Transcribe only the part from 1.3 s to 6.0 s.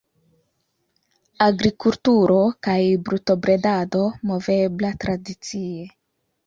Agrikulturo kaj brutobredado movebla tradicie.